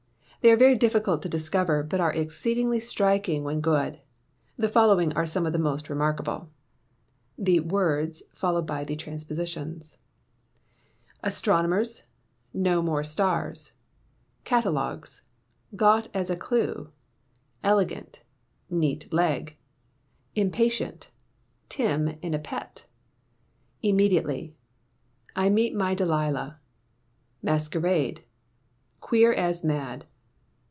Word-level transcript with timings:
They 0.43 0.51
are 0.51 0.57
very 0.57 0.75
difficult 0.75 1.21
to 1.21 1.29
discover, 1.29 1.83
but 1.83 1.99
are 1.99 2.11
exceedingly 2.11 2.79
striking 2.79 3.43
when 3.43 3.61
good. 3.61 3.99
The 4.57 4.67
following 4.67 5.13
are 5.13 5.27
some 5.27 5.45
of 5.45 5.53
the 5.53 5.59
most 5.59 5.87
remarkable: 5.87 6.49
Words 7.37 8.23
Transpositions 8.33 9.99
Astronomers............ 11.21 12.05
No 12.55 12.81
more 12.81 13.03
stars. 13.03 13.73
Catalogues..............Got 14.43 16.07
as 16.11 16.31
a 16.31 16.35
clue. 16.35 16.89
Elegant 17.63 18.23
................Neat 18.67 19.13
leg. 19.13 19.57
Impatient...............Tim 20.33 22.17
in 22.23 22.33
a 22.33 22.39
pet. 22.39 22.85
Immediately.............I 23.83 25.51
met 25.51 25.75
my 25.75 25.93
Delia. 25.93 26.57
Masquerade 27.43 28.23
.............Queer 29.01 29.33
as 29.33 29.63
mad. 29.63 30.05